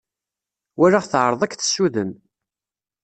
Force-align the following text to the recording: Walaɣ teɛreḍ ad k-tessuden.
Walaɣ 0.77 1.03
teɛreḍ 1.05 1.41
ad 1.41 1.49
k-tessuden. 1.51 2.11